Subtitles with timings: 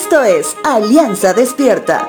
[0.00, 2.08] Esto es Alianza Despierta.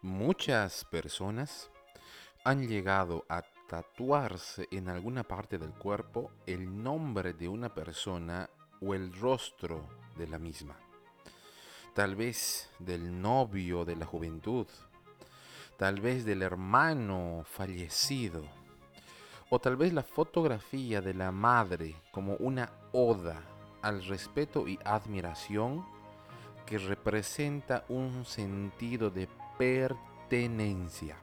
[0.00, 1.68] Muchas personas
[2.42, 8.48] han llegado a tatuarse en alguna parte del cuerpo el nombre de una persona
[8.80, 10.74] o el rostro de la misma.
[11.94, 14.66] Tal vez del novio de la juventud,
[15.76, 18.59] tal vez del hermano fallecido,
[19.50, 23.42] o tal vez la fotografía de la madre como una oda
[23.82, 25.84] al respeto y admiración
[26.64, 29.28] que representa un sentido de
[29.58, 31.16] pertenencia.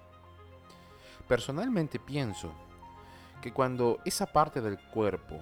[1.27, 2.51] Personalmente pienso
[3.41, 5.39] que cuando esa parte del cuerpo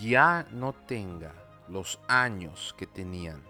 [0.00, 1.32] ya no tenga
[1.68, 3.42] los años que tenían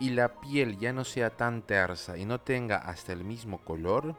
[0.00, 4.16] y la piel ya no sea tan tersa y no tenga hasta el mismo color,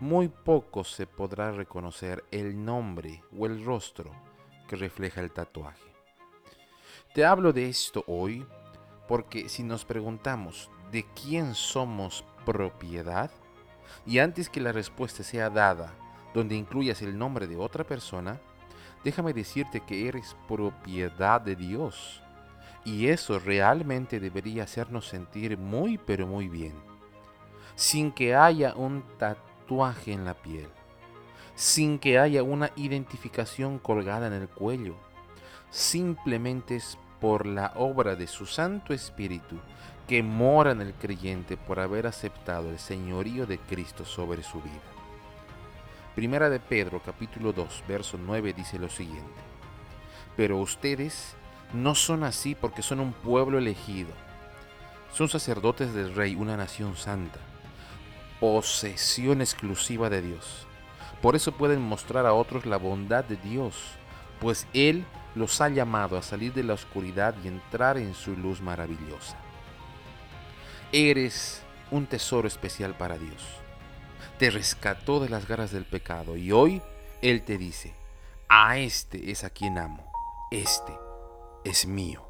[0.00, 4.10] muy poco se podrá reconocer el nombre o el rostro
[4.68, 5.82] que refleja el tatuaje.
[7.14, 8.46] Te hablo de esto hoy
[9.08, 13.30] porque si nos preguntamos de quién somos propiedad,
[14.04, 15.94] y antes que la respuesta sea dada
[16.34, 18.40] donde incluyas el nombre de otra persona,
[19.04, 22.22] déjame decirte que eres propiedad de Dios.
[22.84, 26.74] Y eso realmente debería hacernos sentir muy pero muy bien.
[27.74, 29.45] Sin que haya un tatuaje
[30.06, 30.68] en la piel.
[31.54, 34.94] Sin que haya una identificación colgada en el cuello.
[35.70, 39.56] Simplemente es por la obra de su Santo Espíritu
[40.06, 44.80] que mora en el creyente por haber aceptado el señorío de Cristo sobre su vida.
[46.14, 49.40] Primera de Pedro capítulo 2 verso 9 dice lo siguiente.
[50.36, 51.34] Pero ustedes
[51.72, 54.10] no son así porque son un pueblo elegido.
[55.12, 57.40] Son sacerdotes del rey, una nación santa,
[58.40, 60.66] posesión exclusiva de Dios.
[61.22, 63.74] Por eso pueden mostrar a otros la bondad de Dios,
[64.40, 68.60] pues Él los ha llamado a salir de la oscuridad y entrar en su luz
[68.60, 69.36] maravillosa.
[70.92, 73.42] Eres un tesoro especial para Dios.
[74.38, 76.82] Te rescató de las garras del pecado y hoy
[77.22, 77.94] Él te dice,
[78.48, 80.10] a este es a quien amo,
[80.50, 80.92] este
[81.64, 82.25] es mío.